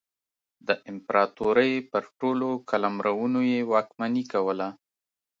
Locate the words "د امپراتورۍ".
0.67-1.71